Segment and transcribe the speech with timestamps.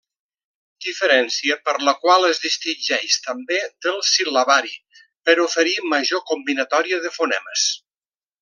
[0.85, 4.75] Diferència per la qual es distingeix també del sil·labari,
[5.29, 7.73] per oferir major combinatòria de fonemes.